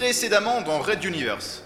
précédemment 0.00 0.62
dans 0.62 0.78
Red 0.78 1.04
Universe. 1.04 1.62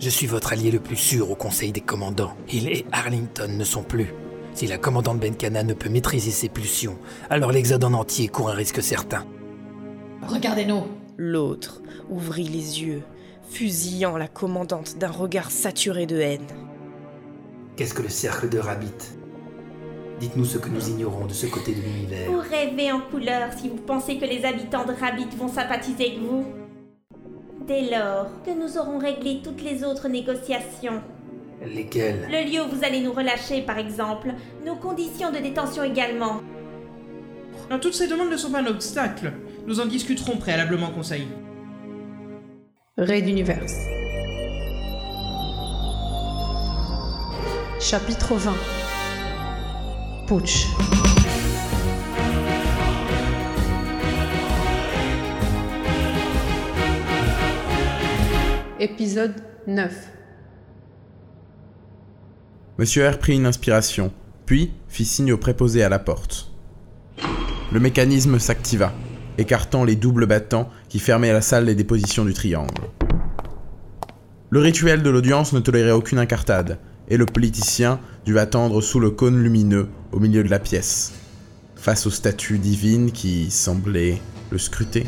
Je 0.00 0.10
suis 0.10 0.26
votre 0.26 0.52
allié 0.52 0.72
le 0.72 0.80
plus 0.80 0.96
sûr 0.96 1.30
au 1.30 1.36
Conseil 1.36 1.70
des 1.70 1.80
commandants. 1.80 2.32
Hill 2.48 2.68
et 2.68 2.84
Arlington 2.90 3.46
ne 3.48 3.62
sont 3.62 3.84
plus. 3.84 4.12
Si 4.54 4.66
la 4.66 4.76
commandante 4.76 5.20
Benkana 5.20 5.62
ne 5.62 5.72
peut 5.72 5.88
maîtriser 5.88 6.32
ses 6.32 6.48
pulsions, 6.48 6.98
alors 7.30 7.52
l'Exode 7.52 7.84
en 7.84 7.92
entier 7.92 8.26
court 8.26 8.50
un 8.50 8.54
risque 8.54 8.82
certain. 8.82 9.24
Regardez-nous. 10.26 10.88
L'autre 11.16 11.80
ouvrit 12.08 12.48
les 12.48 12.82
yeux, 12.82 13.02
fusillant 13.48 14.16
la 14.16 14.26
commandante 14.26 14.98
d'un 14.98 15.12
regard 15.12 15.52
saturé 15.52 16.06
de 16.06 16.18
haine. 16.18 16.46
Qu'est-ce 17.76 17.94
que 17.94 18.02
le 18.02 18.08
cercle 18.08 18.48
de 18.48 18.58
Rabbit 18.58 19.14
Dites-nous 20.18 20.44
ce 20.44 20.58
que 20.58 20.68
nous 20.68 20.88
ignorons 20.88 21.26
de 21.26 21.34
ce 21.34 21.46
côté 21.46 21.72
de 21.72 21.82
l'univers. 21.82 22.32
Vous 22.32 22.40
rêvez 22.40 22.90
en 22.90 23.00
couleur 23.00 23.52
si 23.56 23.68
vous 23.68 23.76
pensez 23.76 24.18
que 24.18 24.24
les 24.24 24.44
habitants 24.44 24.84
de 24.84 24.92
Rabbit 24.92 25.28
vont 25.38 25.48
sympathiser 25.48 26.06
avec 26.08 26.18
vous. 26.18 26.59
Dès 27.70 27.88
lors 27.88 28.26
que 28.44 28.50
nous 28.50 28.78
aurons 28.78 28.98
réglé 28.98 29.42
toutes 29.44 29.62
les 29.62 29.84
autres 29.84 30.08
négociations, 30.08 31.00
Lesquels 31.64 32.26
le 32.28 32.50
lieu 32.50 32.64
où 32.64 32.68
vous 32.68 32.84
allez 32.84 33.00
nous 33.00 33.12
relâcher 33.12 33.62
par 33.62 33.78
exemple, 33.78 34.34
nos 34.66 34.74
conditions 34.74 35.30
de 35.30 35.38
détention 35.38 35.84
également, 35.84 36.40
Non, 37.70 37.78
toutes 37.78 37.94
ces 37.94 38.08
demandes 38.08 38.28
ne 38.28 38.36
sont 38.36 38.50
pas 38.50 38.58
un 38.58 38.66
obstacle. 38.66 39.32
Nous 39.68 39.78
en 39.78 39.86
discuterons 39.86 40.36
préalablement, 40.36 40.90
Conseil. 40.90 41.28
Raid 42.98 43.28
Universe. 43.28 43.86
Chapitre 47.78 48.34
20 48.34 48.52
Putsch. 50.26 50.66
Épisode 58.82 59.34
9 59.66 59.92
Monsieur 62.78 63.06
R 63.10 63.18
prit 63.18 63.34
une 63.34 63.44
inspiration, 63.44 64.10
puis 64.46 64.72
fit 64.88 65.04
signe 65.04 65.34
au 65.34 65.36
préposé 65.36 65.82
à 65.82 65.90
la 65.90 65.98
porte. 65.98 66.50
Le 67.72 67.78
mécanisme 67.78 68.38
s'activa, 68.38 68.94
écartant 69.36 69.84
les 69.84 69.96
doubles 69.96 70.24
battants 70.24 70.70
qui 70.88 70.98
fermaient 70.98 71.34
la 71.34 71.42
salle 71.42 71.66
des 71.66 71.74
dépositions 71.74 72.24
du 72.24 72.32
triangle. 72.32 72.72
Le 74.48 74.60
rituel 74.60 75.02
de 75.02 75.10
l'audience 75.10 75.52
ne 75.52 75.60
tolérait 75.60 75.90
aucune 75.90 76.18
incartade, 76.18 76.78
et 77.08 77.18
le 77.18 77.26
politicien 77.26 78.00
dut 78.24 78.38
attendre 78.38 78.80
sous 78.80 78.98
le 78.98 79.10
cône 79.10 79.42
lumineux 79.42 79.90
au 80.10 80.20
milieu 80.20 80.42
de 80.42 80.48
la 80.48 80.58
pièce, 80.58 81.12
face 81.76 82.06
aux 82.06 82.10
statues 82.10 82.56
divines 82.56 83.12
qui 83.12 83.50
semblaient 83.50 84.22
le 84.48 84.56
scruter 84.56 85.04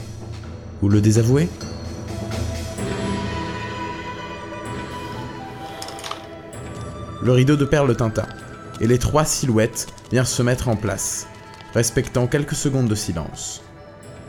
ou 0.82 0.90
le 0.90 1.00
désavouer. 1.00 1.48
Le 7.22 7.32
rideau 7.32 7.56
de 7.56 7.64
perles 7.64 7.96
tinta, 7.96 8.26
et 8.80 8.86
les 8.86 8.98
trois 8.98 9.24
silhouettes 9.24 9.86
vinrent 10.10 10.26
se 10.26 10.42
mettre 10.42 10.68
en 10.68 10.76
place, 10.76 11.26
respectant 11.74 12.26
quelques 12.26 12.54
secondes 12.54 12.88
de 12.88 12.94
silence. 12.94 13.62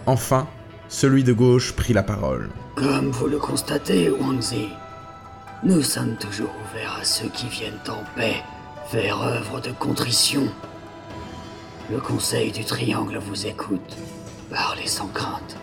Enfin, 0.06 0.48
celui 0.90 1.24
de 1.24 1.34
gauche 1.34 1.74
prit 1.74 1.94
la 1.94 2.04
parole. 2.04 2.50
Comme 2.76 3.10
vous 3.10 3.28
le 3.28 3.38
constatez, 3.38 4.10
Wangzi, 4.10 4.68
nous 5.64 5.82
sommes 5.82 6.18
toujours 6.18 6.54
ouverts 6.70 6.98
à 7.02 7.04
ceux 7.04 7.30
qui 7.30 7.48
viennent 7.48 7.74
en 7.88 8.04
paix 8.16 8.44
faire 8.90 9.22
œuvre 9.22 9.60
de 9.60 9.72
contrition. 9.72 10.48
Le 11.90 12.00
Conseil 12.00 12.52
du 12.52 12.64
Triangle 12.64 13.18
vous 13.18 13.48
écoute. 13.48 13.98
Parlez 14.52 14.88
sans 14.88 15.08
crainte. 15.08 15.58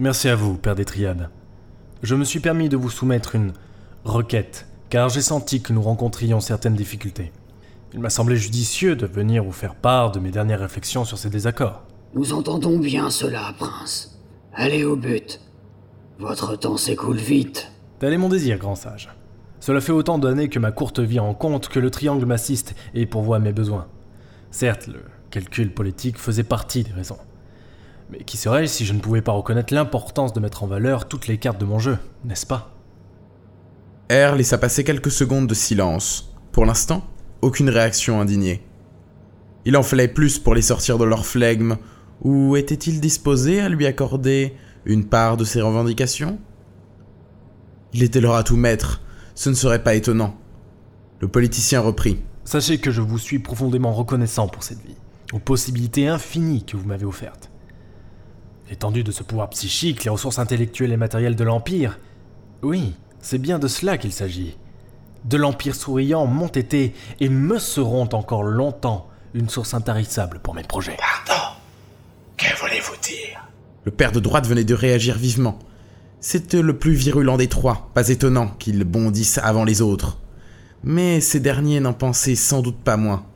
Merci 0.00 0.30
à 0.30 0.34
vous, 0.34 0.56
Père 0.56 0.74
des 0.74 0.86
Triades. 0.86 1.28
Je 2.02 2.14
me 2.14 2.24
suis 2.24 2.40
permis 2.40 2.70
de 2.70 2.76
vous 2.78 2.88
soumettre 2.88 3.34
une 3.34 3.52
requête, 4.04 4.66
car 4.88 5.10
j'ai 5.10 5.20
senti 5.20 5.60
que 5.60 5.74
nous 5.74 5.82
rencontrions 5.82 6.40
certaines 6.40 6.74
difficultés. 6.74 7.32
Il 7.92 8.00
m'a 8.00 8.08
semblé 8.08 8.38
judicieux 8.38 8.96
de 8.96 9.04
venir 9.04 9.44
vous 9.44 9.52
faire 9.52 9.74
part 9.74 10.10
de 10.10 10.18
mes 10.18 10.30
dernières 10.30 10.60
réflexions 10.60 11.04
sur 11.04 11.18
ces 11.18 11.28
désaccords. 11.28 11.82
Nous 12.14 12.32
entendons 12.32 12.78
bien 12.78 13.10
cela, 13.10 13.52
prince. 13.58 14.18
Allez 14.54 14.84
au 14.84 14.96
but. 14.96 15.38
Votre 16.18 16.56
temps 16.56 16.78
s'écoule 16.78 17.18
vite. 17.18 17.70
Tel 17.98 18.14
est 18.14 18.18
mon 18.18 18.30
désir, 18.30 18.56
grand 18.56 18.76
sage. 18.76 19.10
Cela 19.60 19.82
fait 19.82 19.92
autant 19.92 20.16
d'années 20.16 20.48
que 20.48 20.58
ma 20.58 20.72
courte 20.72 21.00
vie 21.00 21.18
rend 21.18 21.34
compte 21.34 21.68
que 21.68 21.78
le 21.78 21.90
triangle 21.90 22.24
m'assiste 22.24 22.74
et 22.94 23.04
pourvoit 23.04 23.36
à 23.36 23.40
mes 23.40 23.52
besoins. 23.52 23.86
Certes, 24.50 24.86
le 24.86 25.02
calcul 25.30 25.74
politique 25.74 26.16
faisait 26.16 26.42
partie 26.42 26.84
des 26.84 26.92
raisons. 26.92 27.18
Mais 28.10 28.24
qui 28.24 28.36
serais-je 28.36 28.66
si 28.66 28.84
je 28.84 28.92
ne 28.92 29.00
pouvais 29.00 29.22
pas 29.22 29.32
reconnaître 29.32 29.72
l'importance 29.72 30.32
de 30.32 30.40
mettre 30.40 30.64
en 30.64 30.66
valeur 30.66 31.06
toutes 31.06 31.28
les 31.28 31.38
cartes 31.38 31.60
de 31.60 31.64
mon 31.64 31.78
jeu, 31.78 31.98
n'est-ce 32.24 32.46
pas 32.46 32.74
R 34.10 34.34
laissa 34.34 34.58
passer 34.58 34.82
quelques 34.82 35.12
secondes 35.12 35.46
de 35.46 35.54
silence. 35.54 36.34
Pour 36.50 36.66
l'instant, 36.66 37.04
aucune 37.42 37.70
réaction 37.70 38.20
indignée. 38.20 38.66
Il 39.64 39.76
en 39.76 39.84
fallait 39.84 40.08
plus 40.08 40.38
pour 40.38 40.54
les 40.54 40.62
sortir 40.62 40.98
de 40.98 41.04
leur 41.04 41.24
flegme, 41.24 41.76
ou 42.22 42.56
était-il 42.56 43.00
disposé 43.00 43.60
à 43.60 43.68
lui 43.68 43.86
accorder 43.86 44.54
une 44.84 45.04
part 45.04 45.36
de 45.36 45.44
ses 45.44 45.60
revendications 45.60 46.38
Il 47.92 48.02
était 48.02 48.20
leur 48.20 48.34
atout 48.34 48.56
maître, 48.56 49.02
ce 49.36 49.48
ne 49.48 49.54
serait 49.54 49.84
pas 49.84 49.94
étonnant. 49.94 50.36
Le 51.20 51.28
politicien 51.28 51.80
reprit. 51.80 52.18
Sachez 52.44 52.78
que 52.78 52.90
je 52.90 53.02
vous 53.02 53.18
suis 53.18 53.38
profondément 53.38 53.92
reconnaissant 53.92 54.48
pour 54.48 54.64
cette 54.64 54.82
vie, 54.84 54.96
aux 55.32 55.38
possibilités 55.38 56.08
infinies 56.08 56.64
que 56.64 56.76
vous 56.76 56.88
m'avez 56.88 57.04
offertes. 57.04 57.49
L'étendue 58.70 59.02
de 59.02 59.10
ce 59.10 59.24
pouvoir 59.24 59.50
psychique, 59.50 60.04
les 60.04 60.10
ressources 60.10 60.38
intellectuelles 60.38 60.92
et 60.92 60.96
matérielles 60.96 61.34
de 61.34 61.42
l'Empire. 61.42 61.98
Oui, 62.62 62.94
c'est 63.20 63.38
bien 63.38 63.58
de 63.58 63.66
cela 63.66 63.98
qu'il 63.98 64.12
s'agit. 64.12 64.56
De 65.24 65.36
l'Empire 65.36 65.74
souriant 65.74 66.26
m'ont 66.26 66.46
été 66.46 66.94
et 67.18 67.28
me 67.28 67.58
seront 67.58 68.08
encore 68.12 68.44
longtemps 68.44 69.08
une 69.34 69.48
source 69.48 69.74
intarissable 69.74 70.38
pour 70.38 70.54
mes 70.54 70.62
projets. 70.62 70.96
Pardon 70.96 71.42
Que 72.36 72.56
voulez-vous 72.60 72.94
dire? 73.02 73.48
Le 73.84 73.90
père 73.90 74.12
de 74.12 74.20
droite 74.20 74.46
venait 74.46 74.64
de 74.64 74.74
réagir 74.74 75.18
vivement. 75.18 75.58
C'était 76.20 76.62
le 76.62 76.78
plus 76.78 76.92
virulent 76.92 77.38
des 77.38 77.48
trois, 77.48 77.90
pas 77.92 78.08
étonnant 78.08 78.48
qu'il 78.58 78.84
bondisse 78.84 79.38
avant 79.38 79.64
les 79.64 79.82
autres. 79.82 80.18
Mais 80.84 81.20
ces 81.20 81.40
derniers 81.40 81.80
n'en 81.80 81.92
pensaient 81.92 82.36
sans 82.36 82.62
doute 82.62 82.78
pas 82.78 82.96
moins. 82.96 83.26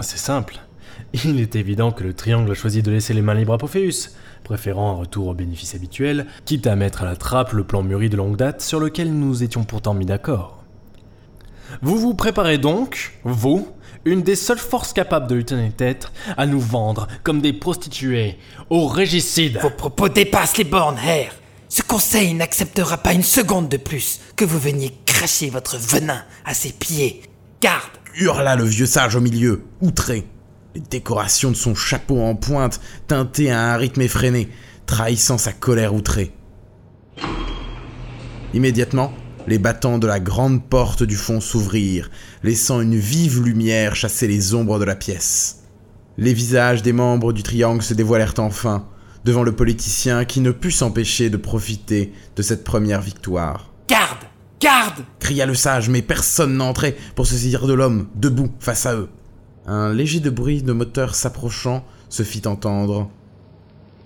C'est 0.00 0.18
simple. 0.18 0.58
Il 1.24 1.40
est 1.40 1.56
évident 1.56 1.92
que 1.92 2.04
le 2.04 2.14
triangle 2.14 2.50
a 2.50 2.54
choisi 2.54 2.82
de 2.82 2.90
laisser 2.90 3.14
les 3.14 3.22
mains 3.22 3.34
libres 3.34 3.52
à 3.52 3.58
Pophéus, 3.58 4.14
préférant 4.42 4.92
un 4.92 4.96
retour 4.96 5.28
aux 5.28 5.34
bénéfices 5.34 5.74
habituels, 5.74 6.26
quitte 6.44 6.66
à 6.66 6.76
mettre 6.76 7.02
à 7.02 7.06
la 7.06 7.16
trappe 7.16 7.52
le 7.52 7.64
plan 7.64 7.82
mûri 7.82 8.08
de 8.08 8.16
longue 8.16 8.36
date 8.36 8.60
sur 8.60 8.80
lequel 8.80 9.12
nous 9.12 9.42
étions 9.42 9.64
pourtant 9.64 9.94
mis 9.94 10.06
d'accord. 10.06 10.62
Vous 11.80 11.98
vous 11.98 12.14
préparez 12.14 12.58
donc, 12.58 13.18
vous, 13.24 13.68
une 14.04 14.22
des 14.22 14.36
seules 14.36 14.58
forces 14.58 14.92
capables 14.92 15.26
de 15.26 15.36
lutter 15.36 15.70
tête, 15.76 16.12
à 16.36 16.46
nous 16.46 16.60
vendre 16.60 17.08
comme 17.22 17.40
des 17.40 17.52
prostituées 17.52 18.36
aux 18.68 18.86
régicides. 18.86 19.58
Vos 19.62 19.70
propos 19.70 20.08
dépassent 20.08 20.58
les 20.58 20.64
bornes, 20.64 20.98
Herr. 20.98 21.32
Ce 21.68 21.82
conseil 21.82 22.34
n'acceptera 22.34 22.98
pas 22.98 23.14
une 23.14 23.22
seconde 23.22 23.68
de 23.68 23.78
plus 23.78 24.20
que 24.36 24.44
vous 24.44 24.58
veniez 24.58 24.92
cracher 25.06 25.48
votre 25.48 25.78
venin 25.78 26.22
à 26.44 26.52
ses 26.52 26.72
pieds. 26.72 27.22
Garde 27.62 27.92
Hurla 28.14 28.56
le 28.56 28.64
vieux 28.64 28.86
sage 28.86 29.16
au 29.16 29.20
milieu, 29.20 29.64
outré. 29.80 30.26
Les 30.74 30.80
décorations 30.80 31.50
de 31.50 31.56
son 31.56 31.74
chapeau 31.74 32.20
en 32.22 32.34
pointe 32.34 32.80
teintaient 33.06 33.50
à 33.50 33.74
un 33.74 33.76
rythme 33.76 34.00
effréné, 34.02 34.48
trahissant 34.86 35.36
sa 35.36 35.52
colère 35.52 35.94
outrée. 35.94 36.32
Immédiatement, 38.54 39.12
les 39.46 39.58
battants 39.58 39.98
de 39.98 40.06
la 40.06 40.20
grande 40.20 40.64
porte 40.64 41.02
du 41.02 41.16
fond 41.16 41.40
s'ouvrirent, 41.40 42.10
laissant 42.42 42.80
une 42.80 42.96
vive 42.96 43.42
lumière 43.42 43.96
chasser 43.96 44.26
les 44.28 44.54
ombres 44.54 44.78
de 44.78 44.84
la 44.84 44.94
pièce. 44.94 45.64
Les 46.16 46.32
visages 46.34 46.82
des 46.82 46.92
membres 46.92 47.32
du 47.32 47.42
triangle 47.42 47.82
se 47.82 47.94
dévoilèrent 47.94 48.34
enfin, 48.38 48.88
devant 49.24 49.42
le 49.42 49.52
politicien 49.52 50.24
qui 50.24 50.40
ne 50.40 50.52
put 50.52 50.70
s'empêcher 50.70 51.30
de 51.30 51.36
profiter 51.36 52.12
de 52.36 52.42
cette 52.42 52.64
première 52.64 53.00
victoire. 53.00 53.70
Garde 53.88 54.24
Garde 54.60 55.04
cria 55.18 55.44
le 55.44 55.54
sage, 55.54 55.88
mais 55.88 56.02
personne 56.02 56.56
n'entrait 56.56 56.96
pour 57.14 57.26
se 57.26 57.34
saisir 57.34 57.66
de 57.66 57.72
l'homme, 57.72 58.08
debout, 58.14 58.52
face 58.60 58.86
à 58.86 58.94
eux. 58.94 59.08
Un 59.66 59.92
léger 59.92 60.18
bruit 60.18 60.62
de 60.62 60.72
moteur 60.72 61.14
s'approchant 61.14 61.84
se 62.08 62.24
fit 62.24 62.42
entendre. 62.46 63.08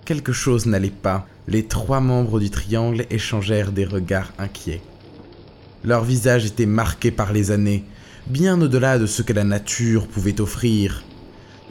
Quelque 0.05 0.31
chose 0.31 0.67
n'allait 0.67 0.89
pas. 0.91 1.25
Les 1.47 1.65
trois 1.65 1.99
membres 1.99 2.39
du 2.39 2.51
triangle 2.51 3.05
échangèrent 3.09 3.71
des 3.71 3.85
regards 3.85 4.31
inquiets. 4.37 4.83
Leurs 5.83 6.03
visages 6.03 6.45
étaient 6.45 6.67
marqués 6.67 7.11
par 7.11 7.33
les 7.33 7.49
années, 7.49 7.83
bien 8.27 8.61
au-delà 8.61 8.99
de 8.99 9.07
ce 9.07 9.23
que 9.23 9.33
la 9.33 9.43
nature 9.43 10.07
pouvait 10.07 10.41
offrir. 10.41 11.03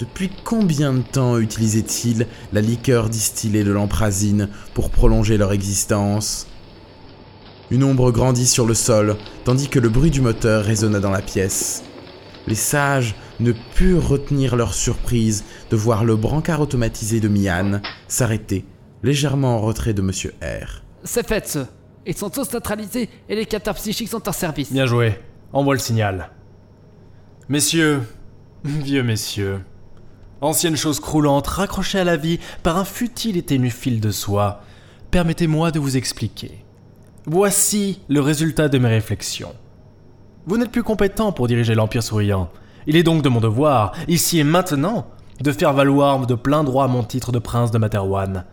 Depuis 0.00 0.30
combien 0.44 0.92
de 0.92 1.02
temps 1.02 1.38
utilisaient-ils 1.38 2.26
la 2.52 2.60
liqueur 2.60 3.08
distillée 3.08 3.62
de 3.62 3.72
l'emprazine 3.72 4.48
pour 4.74 4.90
prolonger 4.90 5.38
leur 5.38 5.52
existence? 5.52 6.48
Une 7.70 7.84
ombre 7.84 8.10
grandit 8.10 8.46
sur 8.46 8.66
le 8.66 8.74
sol, 8.74 9.16
tandis 9.44 9.68
que 9.68 9.78
le 9.78 9.88
bruit 9.88 10.10
du 10.10 10.20
moteur 10.20 10.64
résonna 10.64 10.98
dans 10.98 11.10
la 11.10 11.22
pièce. 11.22 11.82
Les 12.46 12.54
sages 12.54 13.14
ne 13.40 13.52
purent 13.52 14.08
retenir 14.08 14.56
leur 14.56 14.74
surprise 14.74 15.44
de 15.70 15.76
voir 15.76 16.04
le 16.04 16.16
brancard 16.16 16.60
automatisé 16.60 17.20
de 17.20 17.28
Mian 17.28 17.80
s'arrêter, 18.08 18.64
légèrement 19.02 19.56
en 19.56 19.60
retrait 19.60 19.94
de 19.94 20.02
Monsieur 20.02 20.34
R. 20.42 20.82
C'est 21.04 21.26
fait, 21.26 21.46
ce. 21.46 21.60
Ils 22.06 22.16
sont 22.16 22.30
tous 22.30 22.52
neutralisés 22.52 23.08
et 23.28 23.34
les 23.34 23.46
capteurs 23.46 23.74
psychiques 23.74 24.08
sont 24.08 24.28
en 24.28 24.32
service. 24.32 24.72
Bien 24.72 24.86
joué. 24.86 25.18
Envoie 25.52 25.74
le 25.74 25.80
signal. 25.80 26.30
Messieurs, 27.48 28.02
vieux 28.64 29.02
messieurs, 29.02 29.60
anciennes 30.40 30.76
choses 30.76 31.00
croulantes 31.00 31.46
raccrochées 31.46 32.00
à 32.00 32.04
la 32.04 32.16
vie 32.16 32.38
par 32.62 32.76
un 32.76 32.84
futile 32.84 33.36
et 33.36 33.42
ténu 33.42 33.70
fil 33.70 34.00
de 34.00 34.10
soie, 34.10 34.62
permettez-moi 35.10 35.70
de 35.70 35.78
vous 35.78 35.96
expliquer. 35.96 36.64
Voici 37.26 38.00
le 38.08 38.20
résultat 38.20 38.68
de 38.68 38.78
mes 38.78 38.88
réflexions. 38.88 39.54
Vous 40.46 40.58
n'êtes 40.58 40.70
plus 40.70 40.84
compétent 40.84 41.32
pour 41.32 41.48
diriger 41.48 41.74
l'Empire 41.74 42.04
souriant. 42.04 42.50
Il 42.86 42.96
est 42.96 43.02
donc 43.02 43.22
de 43.22 43.28
mon 43.28 43.40
devoir, 43.40 43.92
ici 44.06 44.38
et 44.38 44.44
maintenant, 44.44 45.06
de 45.40 45.52
faire 45.52 45.72
valoir 45.72 46.26
de 46.26 46.34
plein 46.34 46.64
droit 46.64 46.86
mon 46.86 47.02
titre 47.02 47.32
de 47.32 47.38
prince 47.38 47.70
de 47.70 47.78
Materwan. 47.78 48.44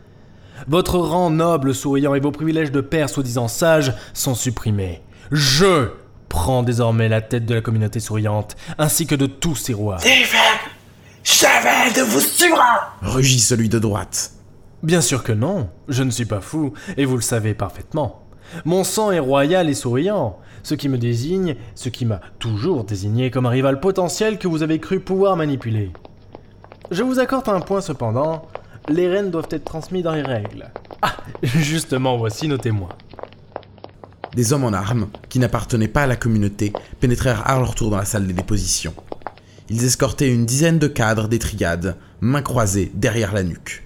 Votre 0.68 0.98
rang 0.98 1.30
noble 1.30 1.76
souriant 1.76 2.16
et 2.16 2.20
vos 2.20 2.32
privilèges 2.32 2.72
de 2.72 2.82
père 2.82 3.10
soi-disant 3.10 3.48
sage 3.48 3.94
sont 4.14 4.36
supprimés. 4.36 5.02
Je 5.32 5.90
prends 6.30 6.64
désormais 6.64 7.10
la 7.10 7.22
tête 7.22 7.46
de 7.46 7.54
la 7.54 7.62
communauté 7.62 8.00
souriante, 8.00 8.56
ainsi 8.78 9.06
que 9.06 9.16
de 9.16 9.28
tous 9.28 9.56
ses 9.56 9.74
rois. 9.74 9.98
J'avais 11.24 11.94
de 11.96 12.02
vous 12.02 12.20
suivre 12.20 12.62
Rugit 13.02 13.40
celui 13.40 13.70
de 13.70 13.80
droite. 13.80 14.32
Bien 14.82 15.02
sûr 15.02 15.24
que 15.24 15.32
non, 15.32 15.70
je 15.88 16.04
ne 16.04 16.12
suis 16.12 16.26
pas 16.26 16.42
fou, 16.42 16.74
et 16.98 17.06
vous 17.06 17.16
le 17.16 17.22
savez 17.22 17.54
parfaitement. 17.54 18.23
Mon 18.66 18.84
sang 18.84 19.12
est 19.12 19.20
royal 19.20 19.70
et 19.70 19.74
souriant, 19.74 20.40
ce 20.64 20.76
qui 20.76 20.90
me 20.90 20.98
désigne, 20.98 21.56
ce 21.76 21.90
qui 21.90 22.06
m'a 22.06 22.22
toujours 22.40 22.84
désigné 22.84 23.32
comme 23.32 23.46
un 23.46 23.50
rival 23.50 23.80
potentiel 23.80 24.38
que 24.38 24.48
vous 24.48 24.64
avez 24.64 24.80
cru 24.80 25.00
pouvoir 25.00 25.36
manipuler. 25.36 25.92
Je 26.92 27.04
vous 27.04 27.20
accorde 27.20 27.50
un 27.50 27.60
point 27.60 27.82
cependant, 27.82 28.48
les 28.90 29.08
rênes 29.08 29.32
doivent 29.32 29.48
être 29.50 29.66
transmis 29.66 30.04
dans 30.04 30.14
les 30.14 30.22
règles. 30.22 30.72
Ah, 31.02 31.16
justement, 31.44 32.18
voici 32.18 32.48
nos 32.48 32.58
témoins. 32.58 32.90
Des 34.36 34.52
hommes 34.52 34.64
en 34.64 34.74
armes, 34.74 35.10
qui 35.30 35.40
n'appartenaient 35.40 35.88
pas 35.88 36.04
à 36.04 36.08
la 36.08 36.16
communauté, 36.16 36.74
pénétrèrent 37.00 37.48
à 37.48 37.60
leur 37.60 37.76
tour 37.76 37.92
dans 37.92 37.98
la 37.98 38.06
salle 38.06 38.26
des 38.26 38.34
dépositions. 38.34 38.94
Ils 39.70 39.86
escortaient 39.86 40.34
une 40.34 40.46
dizaine 40.46 40.80
de 40.80 40.88
cadres 40.88 41.28
des 41.28 41.40
triades, 41.40 41.96
mains 42.20 42.42
croisées 42.42 42.92
derrière 42.96 43.34
la 43.34 43.44
nuque. 43.44 43.84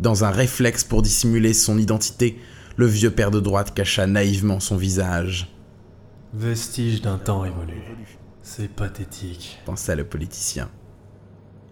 Dans 0.00 0.24
un 0.24 0.30
réflexe 0.30 0.84
pour 0.84 1.02
dissimuler 1.02 1.52
son 1.52 1.78
identité, 1.78 2.38
le 2.76 2.86
vieux 2.86 3.10
père 3.10 3.30
de 3.30 3.40
droite 3.40 3.74
cacha 3.74 4.06
naïvement 4.06 4.60
son 4.60 4.76
visage, 4.76 5.48
Vestige 6.32 7.02
d'un 7.02 7.18
temps 7.18 7.44
évolué. 7.44 7.82
C'est 8.42 8.68
pathétique. 8.68 9.58
pensa 9.66 9.96
le 9.96 10.04
politicien. 10.04 10.68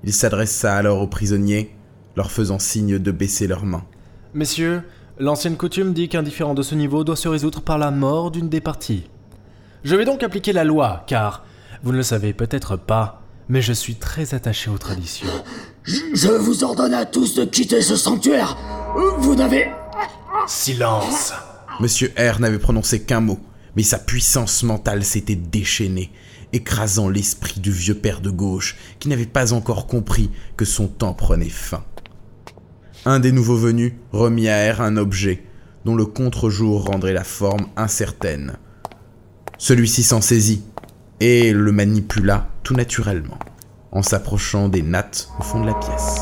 Il 0.03 0.13
s'adressa 0.13 0.75
alors 0.75 1.01
aux 1.01 1.07
prisonniers, 1.07 1.77
leur 2.17 2.33
faisant 2.33 2.59
signe 2.59 2.99
de 2.99 3.11
baisser 3.13 3.47
leurs 3.47 3.65
mains. 3.65 3.85
Messieurs, 4.35 4.83
l'ancienne 5.19 5.57
coutume 5.57 5.93
dit 5.93 6.09
qu'un 6.09 6.25
différend 6.25 6.55
de 6.55 6.63
ce 6.63 6.75
niveau 6.75 7.05
doit 7.05 7.17
se 7.17 7.29
résoudre 7.29 7.61
par 7.61 7.79
la 7.79 7.93
mort 7.93 8.33
d'une 8.33 8.49
des 8.49 8.61
parties. 8.61 9.05
Je 9.85 9.95
vais 9.95 10.05
donc 10.05 10.25
appliquer 10.25 10.53
la 10.53 10.65
loi, 10.65 11.05
car, 11.07 11.45
vous 11.85 11.93
ne 11.93 11.97
le 11.97 12.03
savez 12.03 12.33
peut-être 12.33 12.77
pas, 12.77 13.23
mais 13.49 13.63
je 13.63 13.73
suis 13.73 13.95
très 13.95 14.35
attaché 14.35 14.71
aux 14.71 14.79
traditions. 14.79 15.29
Je 15.85 16.29
vous 16.29 16.65
ordonne 16.65 16.95
à 16.95 17.07
tous 17.07 17.37
de 17.37 17.45
quitter 17.45 17.81
ce 17.81 17.95
sanctuaire 17.95 18.57
Vous 19.19 19.37
n'avez... 19.37 19.69
Silence 20.49 21.35
Monsieur 21.79 22.11
R 22.19 22.41
n'avait 22.41 22.59
prononcé 22.59 23.03
qu'un 23.03 23.21
mot, 23.21 23.39
mais 23.77 23.83
sa 23.83 23.99
puissance 23.99 24.63
mentale 24.63 25.05
s'était 25.05 25.37
déchaînée, 25.37 26.11
écrasant 26.55 27.11
l'esprit 27.11 27.61
du 27.61 27.71
vieux 27.71 27.95
père 27.95 28.23
de 28.23 28.31
gauche, 28.31 28.77
qui 28.99 29.09
n'avait 29.09 29.27
pas 29.27 29.53
encore 29.53 29.87
compris 29.87 30.31
que 30.57 30.65
son 30.65 30.89
temps 30.89 31.13
prenait 31.13 31.51
fin. 31.51 31.85
Un 33.05 33.21
des 33.21 33.31
nouveaux 33.31 33.59
venus 33.59 33.93
remit 34.11 34.49
à 34.49 34.73
R 34.73 34.81
un 34.81 34.97
objet, 34.97 35.45
dont 35.85 35.95
le 35.95 36.07
contre-jour 36.07 36.87
rendrait 36.87 37.13
la 37.13 37.25
forme 37.25 37.67
incertaine. 37.77 38.57
Celui-ci 39.59 40.03
s'en 40.03 40.23
saisit, 40.23 40.65
et 41.21 41.53
le 41.53 41.73
manipula 41.73 42.49
tout 42.63 42.75
naturellement, 42.75 43.39
en 43.93 44.03
s'approchant 44.03 44.71
des 44.71 44.83
nattes 44.83 45.29
au 45.39 45.43
fond 45.43 45.61
de 45.61 45.67
la 45.67 45.75
pièce. 45.75 46.21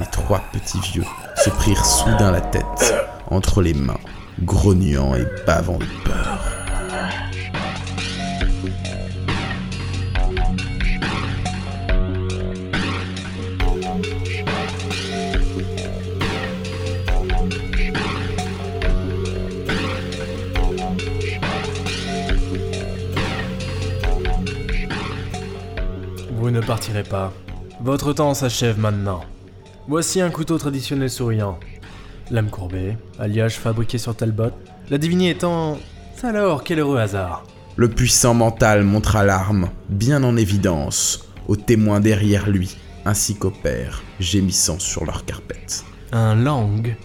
Les 0.00 0.06
trois 0.06 0.42
petits 0.50 0.80
vieux 0.80 1.04
se 1.36 1.50
prirent 1.50 1.84
soudain 1.84 2.30
la 2.30 2.40
tête 2.40 2.94
entre 3.30 3.62
les 3.62 3.74
mains, 3.74 4.00
grognant 4.42 5.14
et 5.14 5.24
bavant 5.46 5.78
de 5.78 5.84
peur. 6.04 6.38
Vous 26.32 26.50
ne 26.50 26.60
partirez 26.60 27.02
pas. 27.02 27.32
Votre 27.80 28.12
temps 28.12 28.32
s'achève 28.34 28.78
maintenant. 28.78 29.20
Voici 29.86 30.20
un 30.20 30.30
couteau 30.30 30.56
traditionnel 30.58 31.10
souriant. 31.10 31.58
Lame 32.30 32.50
courbée, 32.50 32.96
alliage 33.18 33.58
fabriqué 33.58 33.96
sur 33.96 34.14
Talbot. 34.14 34.50
La 34.90 34.98
divinité 34.98 35.30
étant... 35.30 35.78
Alors, 36.22 36.62
quel 36.62 36.80
heureux 36.80 36.98
hasard. 36.98 37.44
Le 37.76 37.88
puissant 37.88 38.34
mental 38.34 38.84
montra 38.84 39.24
l'arme, 39.24 39.70
bien 39.88 40.22
en 40.24 40.36
évidence, 40.36 41.28
aux 41.46 41.56
témoins 41.56 42.00
derrière 42.00 42.50
lui, 42.50 42.76
ainsi 43.04 43.36
qu'au 43.36 43.50
père, 43.50 44.02
gémissant 44.20 44.78
sur 44.78 45.06
leur 45.06 45.24
carpette. 45.24 45.84
Un 46.12 46.34
lang. 46.34 46.96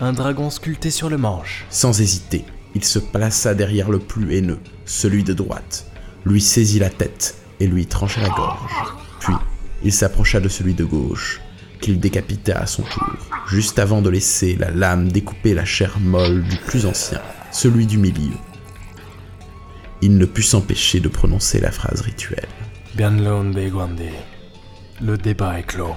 Un 0.00 0.12
dragon 0.12 0.50
sculpté 0.50 0.90
sur 0.90 1.10
le 1.10 1.18
manche. 1.18 1.66
Sans 1.70 2.00
hésiter, 2.00 2.44
il 2.74 2.84
se 2.84 2.98
plaça 2.98 3.54
derrière 3.54 3.90
le 3.90 3.98
plus 3.98 4.36
haineux, 4.36 4.60
celui 4.84 5.24
de 5.24 5.32
droite, 5.32 5.86
lui 6.24 6.40
saisit 6.40 6.78
la 6.78 6.90
tête 6.90 7.36
et 7.58 7.66
lui 7.66 7.86
trancha 7.86 8.20
la 8.20 8.28
gorge. 8.28 8.94
Puis, 9.18 9.34
il 9.82 9.92
s'approcha 9.92 10.38
de 10.38 10.48
celui 10.48 10.74
de 10.74 10.84
gauche, 10.84 11.40
qu'il 11.80 11.98
décapita 11.98 12.58
à 12.58 12.66
son 12.66 12.82
tour, 12.82 13.16
juste 13.48 13.78
avant 13.78 14.02
de 14.02 14.10
laisser 14.10 14.56
la 14.56 14.70
lame 14.70 15.10
découper 15.10 15.54
la 15.54 15.64
chair 15.64 15.98
molle 16.00 16.42
du 16.44 16.56
plus 16.56 16.86
ancien, 16.86 17.20
celui 17.52 17.86
du 17.86 17.98
milieu. 17.98 18.36
Il 20.02 20.16
ne 20.16 20.24
put 20.24 20.42
s'empêcher 20.42 21.00
de 21.00 21.08
prononcer 21.08 21.60
la 21.60 21.70
phrase 21.70 22.00
rituelle. 22.00 22.48
Le 25.02 25.16
débat 25.16 25.58
est 25.58 25.62
clos. 25.62 25.96